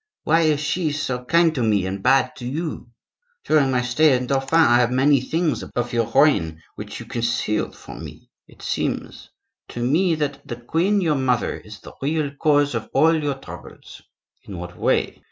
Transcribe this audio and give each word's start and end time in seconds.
Why 0.23 0.39
is 0.41 0.59
she 0.59 0.91
so 0.93 1.23
kind 1.25 1.53
to 1.53 1.61
me, 1.61 1.85
and 1.85 2.01
bad 2.01 2.35
to 2.37 2.45
you? 2.47 2.89
During 3.45 3.69
my 3.69 3.83
stay 3.83 4.17
in 4.17 4.25
Dauphine 4.25 4.59
I 4.65 4.77
heard 4.79 4.91
many 4.91 5.21
things 5.21 5.61
about 5.61 5.75
the 5.75 5.81
beginning 5.83 6.07
of 6.07 6.13
your 6.15 6.23
reign 6.23 6.63
which 6.73 6.99
you 6.99 7.05
concealed 7.05 7.75
from 7.75 8.03
me; 8.03 8.31
it 8.47 8.63
seems 8.63 9.29
to 9.67 9.83
me 9.85 10.15
that 10.15 10.41
the 10.47 10.55
queen, 10.55 11.01
your 11.01 11.13
mother, 11.13 11.55
is 11.55 11.81
the 11.81 11.93
real 12.01 12.31
cause 12.31 12.73
of 12.73 12.89
all 12.95 13.13
your 13.13 13.35
troubles." 13.35 14.01
"In 14.45 14.57
what 14.57 14.75
way?" 14.75 15.19